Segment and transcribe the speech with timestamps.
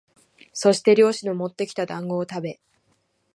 [0.51, 2.59] そして猟師のもってきた団子をたべ、